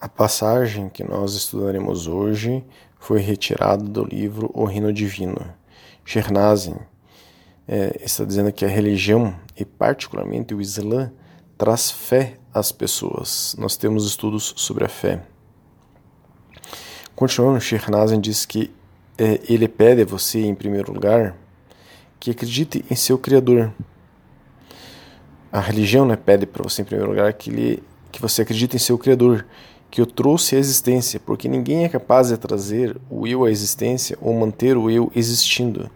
[0.00, 2.64] A passagem que nós estudaremos hoje
[3.00, 5.44] foi retirada do livro O Reino Divino.
[6.04, 6.76] Shernazin
[7.66, 11.10] é, está dizendo que a religião, e particularmente o Islã,
[11.56, 13.56] traz fé às pessoas.
[13.58, 15.20] Nós temos estudos sobre a fé.
[17.16, 18.72] Continuando, Shernazin diz que
[19.18, 21.36] é, ele pede a você, em primeiro lugar,
[22.20, 23.74] que acredite em seu Criador.
[25.50, 28.78] A religião né, pede para você, em primeiro lugar, que, ele, que você acredite em
[28.78, 29.44] seu Criador
[29.90, 34.18] que o trouxe à existência, porque ninguém é capaz de trazer o eu à existência
[34.20, 35.90] ou manter o eu existindo.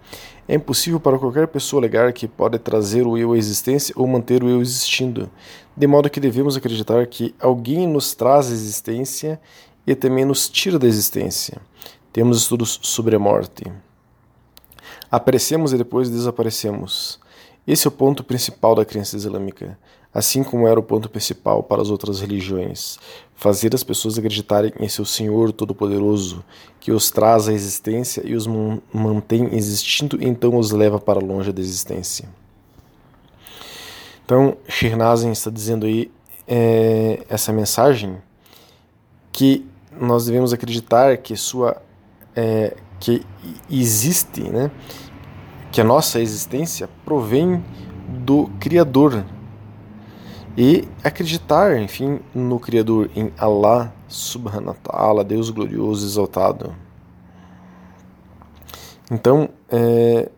[0.48, 4.42] É impossível para qualquer pessoa alegar que pode trazer o eu à existência ou manter
[4.42, 5.30] o eu existindo,
[5.76, 9.40] de modo que devemos acreditar que alguém nos traz a existência
[9.86, 11.60] e também nos tira da existência.
[12.12, 13.64] Temos estudos sobre a morte.
[15.10, 17.20] Aparecemos e depois desaparecemos.
[17.66, 19.78] Esse é o ponto principal da crença islâmica
[20.14, 22.98] assim como era o ponto principal para as outras religiões,
[23.34, 26.44] fazer as pessoas acreditarem em seu Senhor Todo-Poderoso,
[26.78, 28.46] que os traz à existência e os
[28.92, 32.28] mantém existindo e então os leva para longe da existência.
[34.24, 36.10] Então, Shirnazin está dizendo aí
[36.46, 38.16] é, essa mensagem
[39.32, 39.66] que
[39.98, 41.80] nós devemos acreditar que sua
[42.34, 43.22] é, que
[43.68, 44.70] existe, né,
[45.72, 47.62] que a nossa existência provém
[48.08, 49.24] do Criador
[50.56, 56.74] e acreditar, enfim, no Criador, em Allah subhanahu wa ta'ala, Deus glorioso, exaltado.
[59.10, 60.30] Então, é,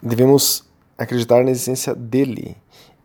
[0.00, 0.64] devemos
[0.96, 2.56] acreditar na existência dele.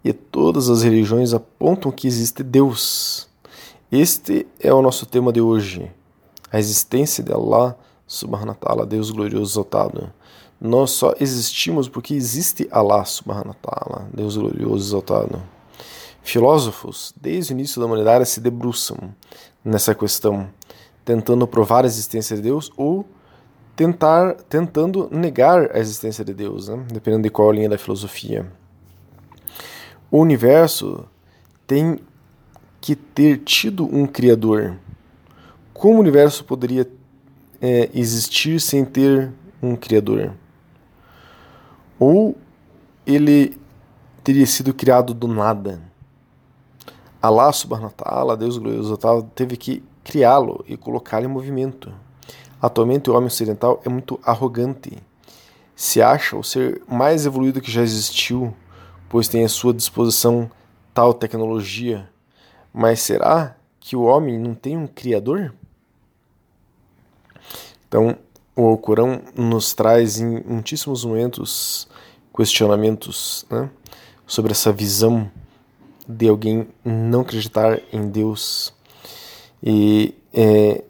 [0.03, 3.27] E todas as religiões apontam que existe Deus.
[3.91, 5.91] Este é o nosso tema de hoje.
[6.51, 10.13] A existência de Allah subhanahu wa ta'ala, Deus glorioso, exaltado.
[10.61, 15.54] Nós só existimos porque existe Allah subhanahu wa ta'ala, Deus glorioso, exaltado.
[16.25, 18.97] Filósofos, desde o início da humanidade, se debruçam
[19.63, 20.49] nessa questão,
[21.05, 23.05] tentando provar a existência de Deus ou
[23.75, 26.83] tentar, tentando negar a existência de Deus, né?
[26.91, 28.51] dependendo de qual linha da filosofia.
[30.09, 31.05] O universo
[31.67, 31.99] tem
[32.81, 34.77] que ter tido um Criador.
[35.75, 36.89] Como o universo poderia
[37.61, 39.31] é, existir sem ter
[39.61, 40.33] um Criador?
[41.99, 42.35] Ou
[43.05, 43.59] ele
[44.23, 45.93] teria sido criado do nada?
[47.25, 48.97] Allah subhanahu wa ta'ala, Deus glorioso
[49.33, 51.91] teve que criá-lo e colocá-lo em movimento.
[52.61, 54.97] Atualmente o homem ocidental é muito arrogante.
[55.75, 58.53] Se acha o ser mais evoluído que já existiu,
[59.09, 60.49] pois tem à sua disposição
[60.93, 62.07] tal tecnologia.
[62.71, 65.51] Mas será que o homem não tem um criador?
[67.87, 68.15] Então,
[68.55, 71.87] o Alcorão nos traz em muitíssimos momentos
[72.35, 73.69] questionamentos né,
[74.27, 75.31] sobre essa visão
[76.07, 78.73] de alguém não acreditar em Deus
[79.63, 80.83] e é,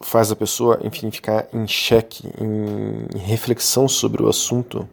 [0.00, 4.88] faz a pessoa, enfim, ficar em xeque, em reflexão sobre o assunto.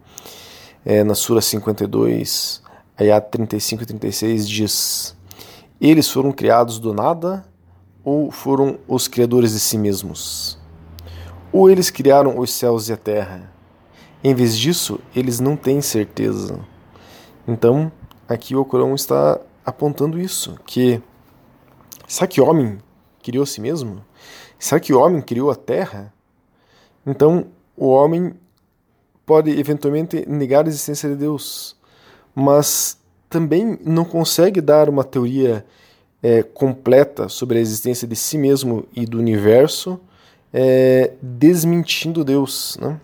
[0.85, 2.61] É, na Sura 52,
[2.97, 5.15] Ayat 35 e 36 diz:
[5.79, 7.45] Eles foram criados do nada
[8.03, 10.57] ou foram os criadores de si mesmos?
[11.51, 13.51] Ou eles criaram os céus e a terra?
[14.23, 16.59] Em vez disso, eles não têm certeza.
[17.47, 17.91] Então,
[18.29, 21.01] aqui o Corão está apontando isso, que
[22.07, 22.77] será que o homem
[23.23, 24.05] criou a si mesmo?
[24.59, 26.13] Será que o homem criou a terra?
[27.05, 28.33] Então, o homem
[29.25, 31.75] pode eventualmente negar a existência de Deus,
[32.35, 35.65] mas também não consegue dar uma teoria
[36.21, 39.99] é, completa sobre a existência de si mesmo e do universo,
[40.53, 42.77] é, desmentindo Deus.
[42.81, 42.99] Né?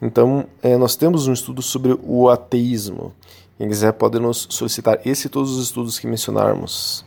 [0.00, 3.12] Então, é, nós temos um estudo sobre o ateísmo.
[3.58, 7.06] Quem quiser pode nos solicitar esse e todos os estudos que mencionarmos.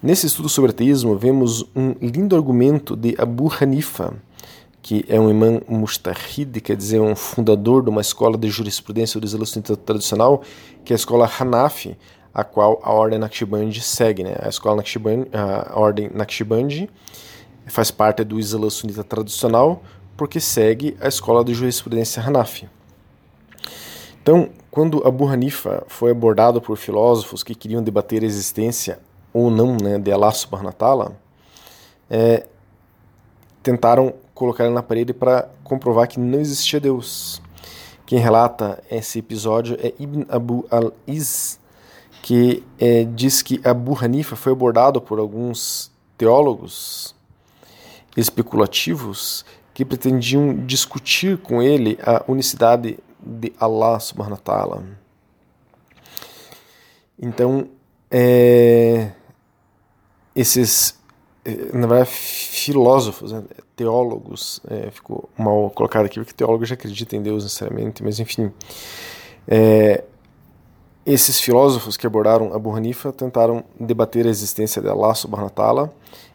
[0.00, 4.14] Nesse estudo sobre ateísmo, vemos um lindo argumento de Abu Hanifa,
[4.80, 9.26] que é um imã mustahid, quer dizer, um fundador de uma escola de jurisprudência do
[9.26, 9.44] Islã
[9.84, 10.42] tradicional,
[10.84, 11.98] que é a escola Hanafi,
[12.32, 14.22] a qual a ordem Naqshbandi segue.
[14.22, 14.36] Né?
[14.40, 16.88] A escola Naqshbandi, a ordem Naqshbandi
[17.66, 19.82] faz parte do Islã sunita tradicional,
[20.16, 22.68] porque segue a escola de jurisprudência Hanafi.
[24.22, 29.00] Então, quando Abu Hanifa foi abordado por filósofos que queriam debater a existência
[29.32, 31.12] ou não né, de Allah subhanahu wa
[32.08, 32.46] é,
[33.62, 37.40] tentaram colocar ele na parede para comprovar que não existia Deus.
[38.04, 41.60] Quem relata esse episódio é Ibn Abu al-Iz,
[42.22, 47.14] que é, diz que Abu Hanifa foi abordado por alguns teólogos
[48.16, 54.84] especulativos que pretendiam discutir com ele a unicidade de Allah subhanahu wa ta'ala.
[57.18, 57.68] Então,
[58.10, 59.12] é,
[60.34, 61.00] esses
[61.44, 63.42] é, na verdade, filósofos, né?
[63.74, 68.52] teólogos, é, ficou mal colocado aqui, porque teólogo já acredita em Deus necessariamente, mas enfim.
[69.48, 70.04] É,
[71.06, 75.94] esses filósofos que abordaram Abu Hanifa tentaram debater a existência de Allah subhanahu wa ta'ala,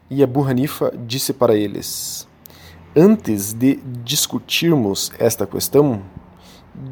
[0.09, 2.27] e Abu Hanifa disse para eles:
[2.95, 6.01] Antes de discutirmos esta questão,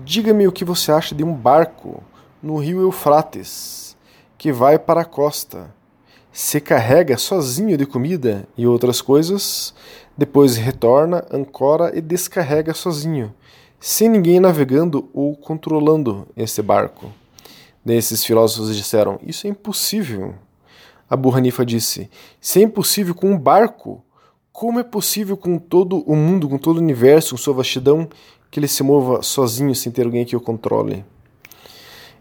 [0.03, 2.03] diga-me o que você acha de um barco
[2.41, 3.95] no rio Eufrates
[4.38, 5.74] que vai para a costa
[6.33, 9.74] se carrega sozinho de comida e outras coisas,
[10.18, 13.33] depois retorna, ancora e descarrega sozinho,
[13.80, 17.12] sem ninguém navegando ou controlando esse barco.
[17.86, 20.33] Desses filósofos disseram: Isso é impossível.
[21.07, 22.09] Abu Hanifa disse:
[22.41, 24.03] Se é impossível com um barco,
[24.51, 28.09] como é possível com todo o mundo, com todo o universo, com sua vastidão,
[28.53, 31.03] que ele se mova sozinho sem ter alguém que o controle?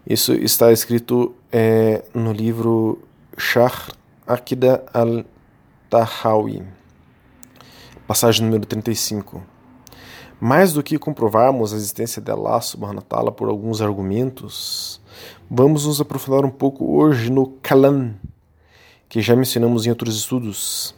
[0.03, 2.97] Isso está escrito é, no livro
[3.37, 3.91] Shahr
[4.25, 6.63] Akida al-Tahawi,
[8.07, 9.43] passagem número 35.
[10.41, 14.99] Mais do que comprovarmos a existência de Allah subhanahu wa ta'ala por alguns argumentos,
[15.47, 18.15] vamos nos aprofundar um pouco hoje no Kalam,
[19.07, 20.95] que já mencionamos em outros estudos,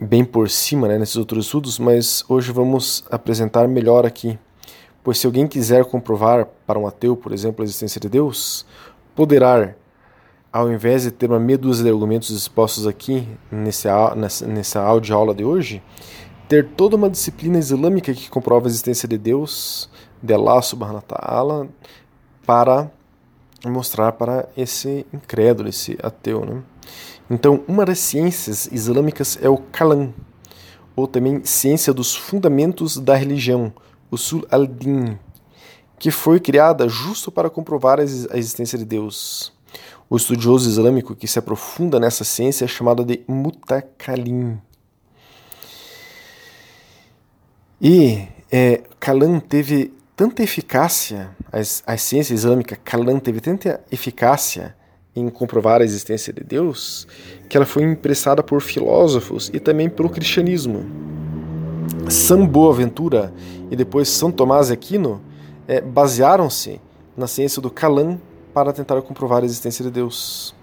[0.00, 4.38] bem por cima né, nesses outros estudos, mas hoje vamos apresentar melhor aqui.
[5.04, 8.64] Pois se alguém quiser comprovar para um ateu, por exemplo, a existência de Deus,
[9.14, 9.74] poderá
[10.52, 14.14] ao invés de ter uma meia dúzia de argumentos expostos aqui nessa,
[14.46, 15.82] nessa aula de hoje,
[16.48, 19.88] ter toda uma disciplina islâmica que comprova a existência de Deus,
[20.20, 21.68] de Allah subhanahu wa ta'ala,
[22.44, 22.90] para
[23.64, 26.44] mostrar para esse incrédulo, esse ateu.
[26.44, 26.62] Né?
[27.30, 30.12] Então, uma das ciências islâmicas é o Kalam,
[30.96, 33.72] ou também ciência dos fundamentos da religião,
[34.10, 35.16] Usul al-Din,
[35.96, 39.52] que foi criada justo para comprovar a existência de Deus.
[40.08, 44.60] O estudioso islâmico que se aprofunda nessa ciência é chamado de mutakalim.
[47.80, 54.74] E é, Kalam teve tanta eficácia, a, a ciência islâmica Kalam teve tanta eficácia
[55.14, 57.06] em comprovar a existência de Deus,
[57.48, 60.84] que ela foi emprestada por filósofos e também pelo cristianismo.
[62.08, 63.32] São Boaventura
[63.70, 65.20] e depois São Tomás de Aquino
[65.66, 66.80] é, basearam-se
[67.16, 68.20] na ciência do Kalam
[68.52, 70.54] para tentar comprovar a existência de Deus.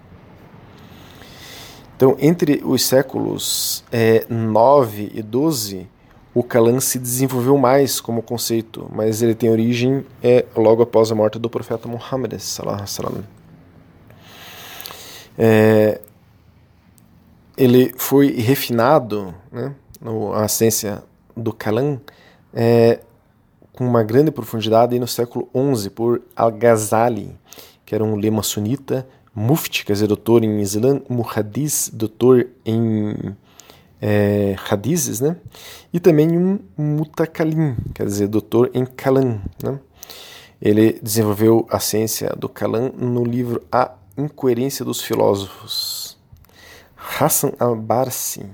[1.96, 5.88] Então, entre os séculos é, 9 e 12,
[6.34, 11.14] o Kalam se desenvolveu mais como conceito, mas ele tem origem é, logo após a
[11.14, 12.34] morte do profeta Muhammad.
[15.38, 16.00] É,
[17.56, 19.74] ele foi refinado, né,
[20.34, 21.02] a ciência
[21.36, 22.00] do Kalam,
[22.52, 23.00] é,
[23.72, 27.38] com uma grande profundidade no século 11 por Al-Ghazali
[27.88, 33.34] que era um lema sunita, mufti, quer dizer, doutor em Islã, muhadis, doutor em
[33.98, 35.38] é, hadizes, né?
[35.90, 39.80] E também um mutakalim, quer dizer, doutor em kalam, né?
[40.60, 46.18] Ele desenvolveu a ciência do kalam no livro A Incoerência dos Filósofos.
[46.96, 48.44] Hassan al-Barsi,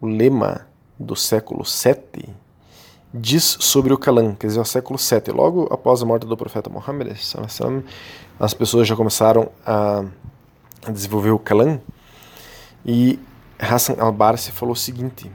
[0.00, 2.32] o lema do século VII,
[3.12, 6.70] diz sobre o Kalam, quer dizer, o século VII, logo após a morte do profeta
[6.70, 7.16] Muhammad,
[8.38, 10.04] as pessoas já começaram a
[10.92, 11.80] desenvolver o Kalam,
[12.86, 13.18] e
[13.58, 15.30] Hassan al-Barsi falou o seguinte,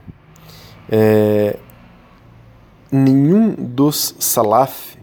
[0.90, 1.60] é,
[2.90, 4.96] nenhum dos Salaf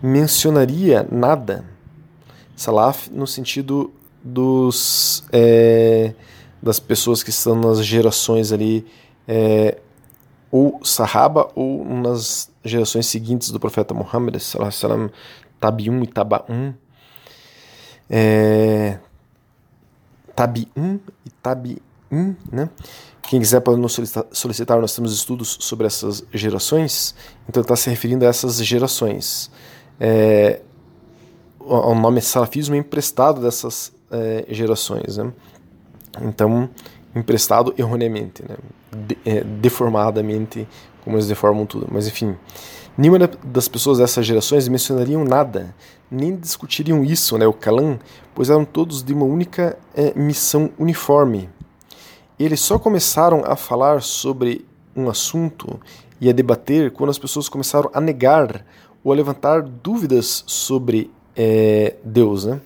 [0.00, 1.75] mencionaria nada,
[2.56, 3.92] Salaf no sentido
[4.24, 6.14] dos é,
[6.62, 8.84] das pessoas que estão nas gerações ali
[9.28, 9.78] é,
[10.50, 15.10] ou Sahaba ou nas gerações seguintes do profeta Muhammad, sallam,
[15.60, 16.74] Tabi'un e Taba'un.
[18.08, 18.98] É,
[20.34, 22.70] Tabi'un e Tabi'in, né?
[23.22, 23.98] Quem quiser pode nos
[24.30, 27.14] solicitar, nós temos estudos sobre essas gerações,
[27.48, 29.50] então está se referindo a essas gerações.
[29.98, 30.62] É,
[31.66, 35.32] o nome salafismo é emprestado dessas é, gerações, né?
[36.22, 36.68] Então,
[37.14, 38.56] emprestado erroneamente, né?
[38.92, 40.66] De, é, deformadamente,
[41.02, 41.88] como eles deformam tudo.
[41.90, 42.36] Mas enfim,
[42.96, 45.74] nenhuma das pessoas dessas gerações mencionariam nada,
[46.10, 47.98] nem discutiriam isso, né, o Kalam,
[48.34, 51.50] pois eram todos de uma única é, missão uniforme.
[52.38, 55.80] Eles só começaram a falar sobre um assunto
[56.20, 58.64] e a debater quando as pessoas começaram a negar
[59.02, 62.60] ou a levantar dúvidas sobre é, Deus, né?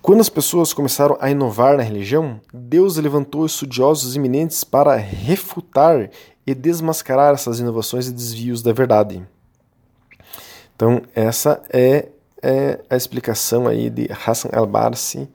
[0.00, 6.10] Quando as pessoas começaram a inovar na religião, Deus levantou estudiosos eminentes para refutar
[6.46, 9.22] e desmascarar essas inovações e desvios da verdade.
[10.74, 12.08] Então, essa é,
[12.40, 15.28] é a explicação aí de Hassan al-Barsi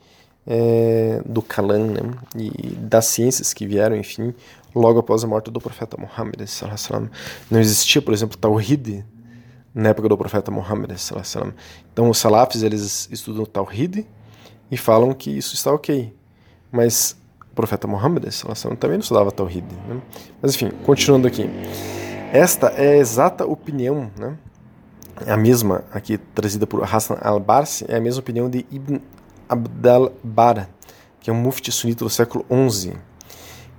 [0.48, 2.02] é, do Kalam né,
[2.36, 4.34] e das ciências que vieram, enfim,
[4.74, 6.40] logo após a morte do profeta Muhammad.
[7.52, 9.06] Não existia, por exemplo, Tawhid
[9.74, 10.92] na época do profeta Muhammad.
[11.92, 14.08] Então os salafis eles estudam Tawhid
[14.70, 16.14] e falam que isso está ok.
[16.72, 17.16] Mas
[17.52, 18.26] o profeta Muhammad
[18.80, 19.66] também não estudava Tawhid.
[19.88, 20.02] Né?
[20.42, 21.50] Mas enfim, continuando aqui.
[22.32, 24.38] Esta é a exata opinião, né?
[25.28, 28.98] a mesma aqui trazida por Hassan al-Barsi, é a mesma opinião de Ibn
[29.48, 30.70] Abdal-Bara,
[31.20, 32.94] que é um mufti sunita do século XI,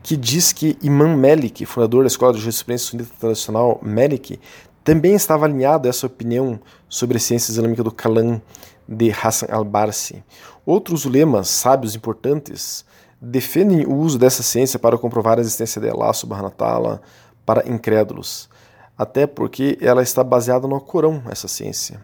[0.02, 4.38] que diz que Imam Malik, fundador da escola de jurisprudência sunita tradicional Malik,
[4.84, 8.40] também estava alinhado essa opinião sobre a ciência islâmica do Kalam
[8.86, 10.22] de Hassan al-Barsi.
[10.66, 12.84] Outros ulemas, sábios importantes,
[13.20, 17.02] defendem o uso dessa ciência para comprovar a existência de Allah subhanahu wa ta'ala
[17.46, 18.48] para incrédulos,
[18.96, 22.00] até porque ela está baseada no Corão, essa ciência.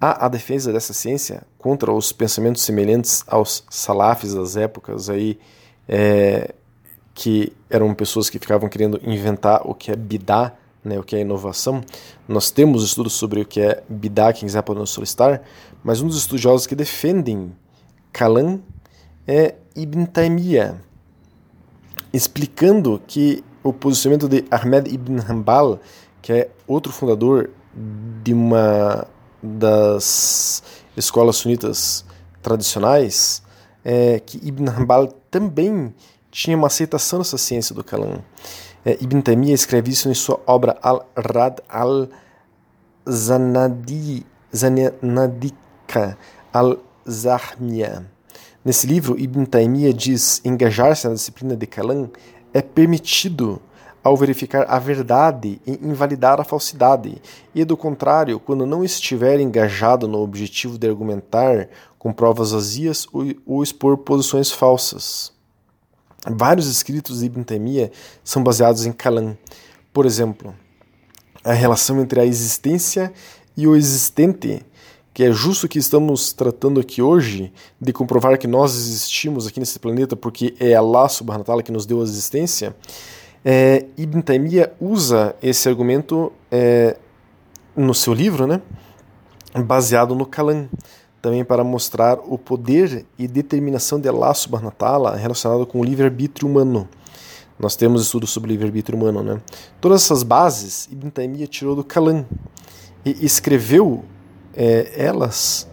[0.00, 5.38] Há a defesa dessa ciência contra os pensamentos semelhantes aos salafis das épocas aí,
[5.88, 6.54] é,
[7.14, 10.52] que eram pessoas que ficavam querendo inventar o que é bidá,
[10.86, 11.82] né, o que é inovação.
[12.28, 15.42] Nós temos estudos sobre o que é bidá, quem quiser pode nos solicitar,
[15.82, 17.54] mas um dos estudiosos que defendem
[18.12, 18.62] Kalam
[19.26, 20.76] é Ibn Taymiyyah,
[22.12, 25.80] explicando que o posicionamento de Ahmed Ibn Hanbal,
[26.22, 27.50] que é outro fundador
[28.22, 29.06] de uma
[29.42, 30.62] das
[30.96, 32.04] escolas sunitas
[32.40, 33.42] tradicionais,
[33.84, 35.94] é que Ibn Hanbal também
[36.30, 38.22] tinha uma aceitação dessa ciência do Kalam.
[38.86, 42.16] É, Ibn Taymiyyah escreve isso em sua obra Al-Rad al-Zanadika
[46.52, 48.06] al-Zahmiya.
[48.64, 52.08] Nesse livro, Ibn Taymiyyah diz engajar-se na disciplina de Kalam
[52.54, 53.60] é permitido
[54.04, 57.20] ao verificar a verdade e invalidar a falsidade,
[57.52, 63.04] e do contrário, quando não estiver engajado no objetivo de argumentar com provas vazias
[63.44, 65.34] ou expor posições falsas.
[66.28, 67.90] Vários escritos de Ibn Taymiyyah
[68.24, 69.36] são baseados em Kalam.
[69.92, 70.54] Por exemplo,
[71.44, 73.12] a relação entre a existência
[73.56, 74.64] e o existente,
[75.14, 79.78] que é justo que estamos tratando aqui hoje, de comprovar que nós existimos aqui nesse
[79.78, 82.74] planeta porque é Allah subhanahu wa ta'ala que nos deu a existência,
[83.44, 86.96] é, Ibn Taymiyyah usa esse argumento é,
[87.76, 88.60] no seu livro, né,
[89.64, 90.68] baseado no Kalam,
[91.20, 95.84] também para mostrar o poder e determinação de Allah subhanahu wa ta'ala relacionado com o
[95.84, 96.88] livre-arbítrio humano.
[97.58, 99.22] Nós temos estudos sobre livre-arbítrio humano.
[99.22, 99.40] Né?
[99.80, 102.26] Todas essas bases Ibn Taymiyyah tirou do Kalam
[103.04, 104.04] e escreveu
[104.54, 105.66] é, elas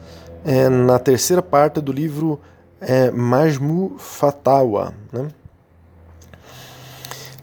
[0.45, 2.39] é, na terceira parte do livro
[2.79, 4.93] é, Majmu Fatawa.
[5.11, 5.27] Né?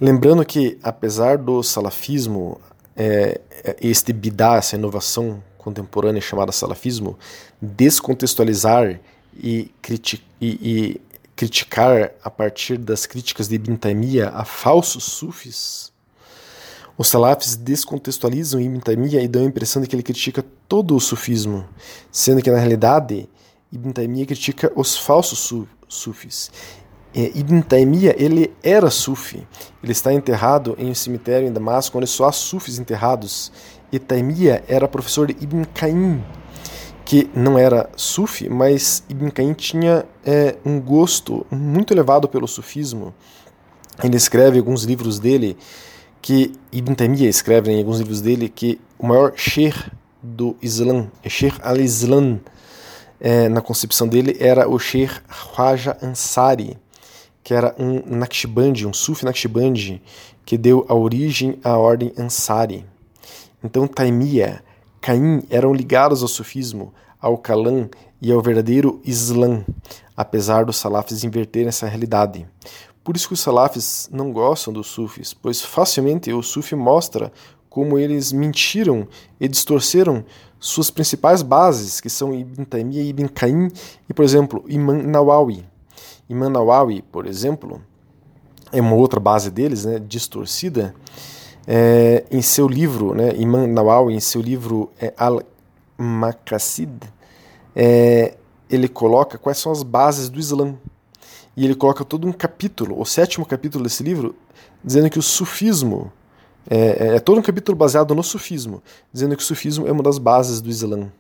[0.01, 2.59] Lembrando que, apesar do salafismo,
[2.97, 7.19] é, é, este bidá, essa inovação contemporânea chamada salafismo,
[7.61, 9.01] descontextualizar
[9.37, 11.01] e, criti e, e
[11.37, 15.91] criticar a partir das críticas de Ibn Taymiyyah a falsos sufis,
[16.99, 21.01] os salafis descontextualizam Ibn Taymiyyah e dão a impressão de que ele critica todo o
[21.01, 21.67] sufismo,
[22.13, 23.27] sendo que na realidade
[23.73, 25.53] Ibn Taymiyyah critica os falsos
[25.89, 26.51] sufis.
[26.51, 29.47] é, Ibn Taymiyyah ele era sufi.
[29.83, 33.51] Ele está enterrado em um cemitério em Damasco, onde só há sufis enterrados.
[33.93, 36.23] E Taymiyyah era professor de Ibn Qayyim,
[37.05, 43.13] que não era sufi, mas Ibn Qayyim tinha é, um gosto muito elevado pelo sufismo.
[44.03, 45.57] Ele escreve alguns livros dele
[46.23, 49.91] que Ibn Taymiyyah escreve em alguns livros dele que o maior sheikh
[50.23, 52.39] do Islã, é Sheikh al-Islam,
[53.19, 56.79] é, na concepção dele era o Sheikh Khwaja Ansari
[57.43, 60.03] que era um Naqshbandi, um Sufi Naqshbandi,
[60.45, 62.85] que deu a origem à ordem Ansari.
[63.63, 64.63] Então Taimia,
[65.01, 67.89] Caim eram ligados ao sufismo, ao Kalam
[68.21, 69.65] e ao verdadeiro Islã,
[70.17, 72.47] apesar dos salafis inverterem essa realidade.
[73.03, 77.33] Por isso que os salafis não gostam dos sufis, pois facilmente o sufi mostra
[77.71, 79.07] como eles mentiram
[79.41, 80.25] e distorceram
[80.59, 83.69] suas principais bases, que são Ibn Taymiyyah e Ibn Qayyim
[84.09, 85.65] e, por exemplo, Imam Nawawi.
[86.31, 87.83] Imam Nawawi, por exemplo,
[88.71, 90.95] é uma outra base deles, né, distorcida,
[91.67, 93.33] é, em seu livro, né,
[93.67, 96.93] Nawawi, em seu livro é, Al-Maqasid,
[97.75, 98.37] é,
[98.71, 100.77] ele coloca quais são as bases do Islã.
[101.57, 104.37] E ele coloca todo um capítulo, o sétimo capítulo desse livro,
[104.85, 106.13] dizendo que o sufismo,
[106.71, 108.81] é, é, é todo um capítulo baseado no sufismo,
[109.13, 111.11] dizendo que o sufismo é uma das bases do Islã.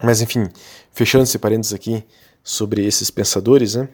[0.00, 0.48] Mas enfim,
[0.92, 2.04] fechando esse parênteses aqui,
[2.46, 3.88] sobre esses pensadores, né?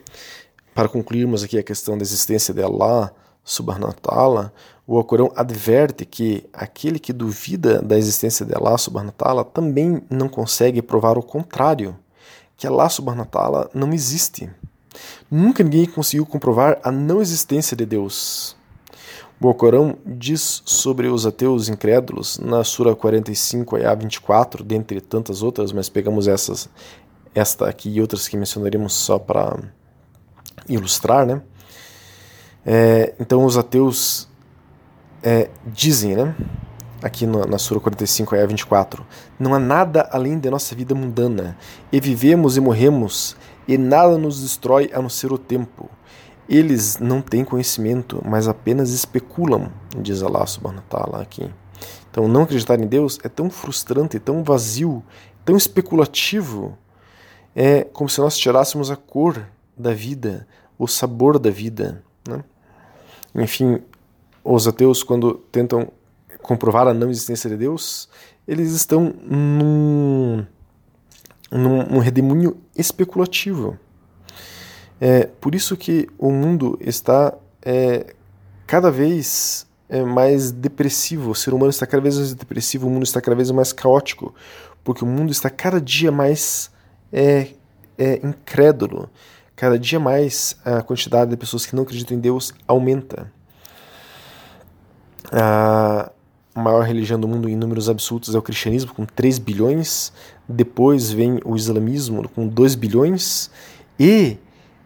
[0.75, 3.11] Para concluirmos aqui a questão da existência de Allah
[3.43, 4.53] subhanahu wa ta'ala,
[4.87, 10.03] o Alcorão adverte que aquele que duvida da existência de Allah subhanahu wa ta'ala também
[10.11, 11.97] não consegue provar o contrário,
[12.55, 14.51] que Allah subhanahu wa ta'ala não existe.
[15.31, 18.55] Nunca ninguém conseguiu comprovar a não existência de Deus.
[19.41, 25.73] O Alcorão diz sobre os ateus incrédulos na Sura 45, ayah 24, dentre tantas outras,
[25.73, 26.69] mas pegamos essas,
[27.35, 29.59] esta aqui e outras que mencionaremos só para
[30.69, 31.43] ilustrar, né?
[32.65, 34.29] É, então os ateus
[35.23, 36.35] é, dizem, né?
[37.03, 39.05] Aqui na, na Sura 45, ayah 24,
[39.39, 41.59] não há nada além da nossa vida mundana,
[41.91, 43.37] e vivemos e morremos,
[43.67, 45.91] e nada nos destrói a não ser o tempo.
[46.49, 51.51] Eles não têm conhecimento, mas apenas especulam, diz Allah subhanahu wa ta'ala aqui.
[52.11, 55.03] Então, não acreditar em Deus é tão frustrante, tão vazio,
[55.45, 56.77] tão especulativo.
[57.55, 60.47] É como se nós tirássemos a cor da vida,
[60.79, 62.03] o sabor da vida.
[62.27, 62.43] Né?
[63.35, 63.81] Enfim,
[64.45, 65.93] os ateus, quando tentam
[66.41, 68.09] comprovar a não existência de Deus,
[68.47, 70.45] eles estão num,
[71.51, 73.79] num, redemoinho especulativo.
[75.01, 78.15] É por isso que o mundo está é,
[78.67, 83.05] cada vez é, mais depressivo, o ser humano está cada vez mais depressivo, o mundo
[83.05, 84.35] está cada vez mais caótico,
[84.83, 86.72] porque o mundo está cada dia mais
[87.13, 87.49] é,
[87.99, 89.11] é, incrédulo,
[89.55, 93.31] cada dia mais a quantidade de pessoas que não acreditam em Deus aumenta.
[95.31, 96.11] A
[96.55, 100.13] maior religião do mundo em números absolutos é o cristianismo, com 3 bilhões,
[100.49, 103.51] depois vem o islamismo, com 2 bilhões,
[103.99, 104.37] e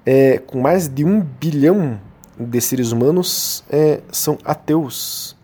[0.05, 2.01] é, com mais de um bilhão
[2.39, 5.37] de seres humanos é, são ateus.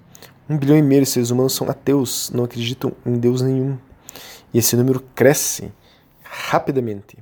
[0.49, 3.79] Um bilhão e meio de seres humanos são ateus, não acreditam em Deus nenhum.
[4.53, 5.73] E esse número cresce
[6.33, 7.19] rapidamente.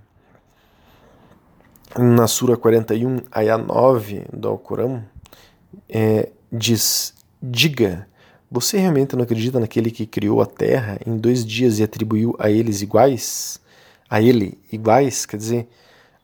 [1.99, 5.05] Na Sura 41, Ayah 9 do Alcorão,
[5.89, 7.13] é, diz:
[7.43, 8.07] Diga,
[8.49, 12.49] você realmente não acredita naquele que criou a terra em dois dias e atribuiu a
[12.49, 13.61] eles iguais?
[14.09, 15.27] A ele iguais?
[15.27, 15.69] Quer dizer,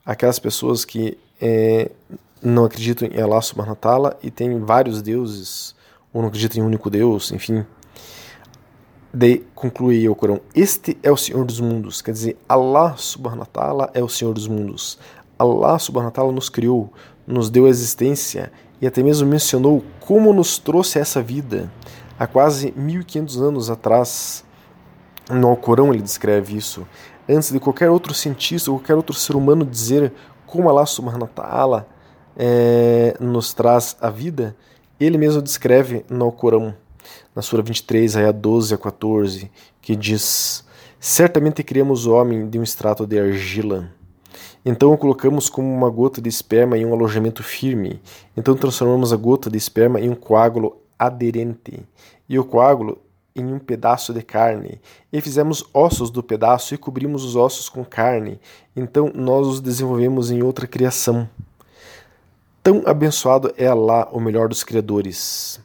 [0.05, 1.91] aquelas pessoas que é,
[2.41, 5.75] não acreditam em Allah subhanahu wa ta'ala e tem vários deuses,
[6.13, 7.65] ou não acreditam em um único Deus, enfim.
[9.13, 12.01] Daí conclui Corão: Este é o Senhor dos mundos.
[12.01, 14.99] Quer dizer, Allah subhanahu wa ta'ala é o Senhor dos mundos.
[15.39, 16.91] Allah subhanahu wa ta'ala nos criou,
[17.25, 21.71] nos deu existência e até mesmo mencionou como nos trouxe essa vida.
[22.19, 24.43] Há quase 1500 anos atrás,
[25.29, 26.87] no Alcorão ele descreve isso
[27.29, 30.13] antes de qualquer outro cientista qualquer outro ser humano dizer
[30.45, 31.87] como Allah subhanahu wa ta'ala
[32.37, 34.55] é, nos traz a vida,
[34.99, 36.73] ele mesmo descreve no Corão,
[37.35, 40.65] na Sura 23, aí a 12 a 14, que diz:
[40.99, 43.89] Certamente criamos o homem de um extrato de argila.
[44.65, 48.01] Então o colocamos como uma gota de esperma em um alojamento firme.
[48.35, 51.79] Então transformamos a gota de esperma em um coágulo aderente.
[52.27, 52.99] E o coágulo
[53.37, 54.81] em um pedaço de carne,
[55.13, 58.39] e fizemos ossos do pedaço e cobrimos os ossos com carne.
[58.75, 61.29] Então nós os desenvolvemos em outra criação.
[62.63, 65.61] Tão abençoado é Allah, o melhor dos criadores.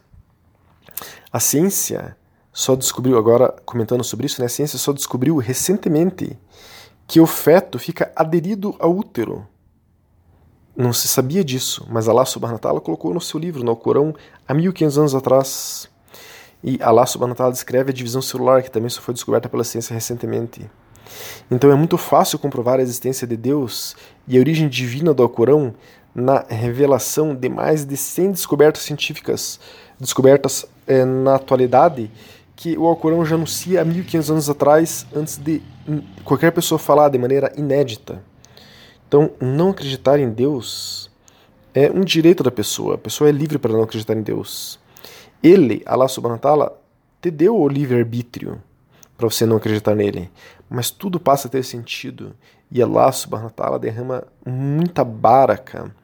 [1.32, 2.16] A ciência
[2.52, 6.38] só descobriu, agora comentando sobre isso, né, a ciência só descobriu recentemente
[7.06, 9.46] que o feto fica aderido ao útero.
[10.76, 14.14] Não se sabia disso, mas Allah subhanahu wa ta'ala colocou no seu livro, no Corão,
[14.46, 15.88] há 1500 anos atrás.
[16.62, 19.64] E Allah subhanahu wa ta'ala descreve a divisão celular, que também só foi descoberta pela
[19.64, 20.70] ciência recentemente.
[21.50, 25.74] Então é muito fácil comprovar a existência de Deus e a origem divina do Alcorão
[26.14, 29.58] na revelação de mais de 100 descobertas científicas,
[30.02, 32.10] descobertas é, na atualidade,
[32.56, 35.62] que o Alcorão já anuncia há 1500 anos atrás, antes de
[36.24, 38.20] qualquer pessoa falar de maneira inédita.
[39.06, 41.08] Então, não acreditar em Deus
[41.72, 42.96] é um direito da pessoa.
[42.96, 44.78] A pessoa é livre para não acreditar em Deus.
[45.40, 46.80] Ele, Allah subhanahu wa ta'ala,
[47.20, 48.60] te deu o livre-arbítrio
[49.16, 50.28] para você não acreditar nele.
[50.68, 52.34] Mas tudo passa a ter sentido.
[52.70, 55.94] E Allah subhanahu wa ta'ala derrama muita baraka.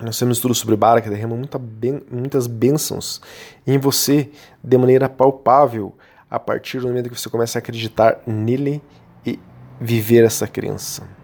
[0.00, 3.20] Nós temos estudo sobre baraka, derrama muita ben, muitas bênçãos
[3.66, 4.30] em você
[4.62, 5.92] de maneira palpável
[6.30, 8.80] a partir do momento que você começa a acreditar nele
[9.26, 9.40] e
[9.80, 11.17] viver essa crença.